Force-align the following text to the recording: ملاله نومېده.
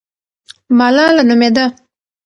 ملاله 0.77 1.21
نومېده. 1.29 1.65